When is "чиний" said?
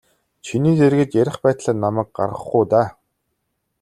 0.45-0.75